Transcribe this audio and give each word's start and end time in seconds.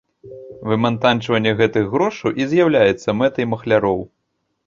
Вымантачванне 0.69 1.51
гэтых 1.59 1.85
грошаў 1.93 2.29
і 2.43 2.49
з'яўляецца 2.53 3.17
мэтай 3.21 3.45
махляроў. 3.53 3.99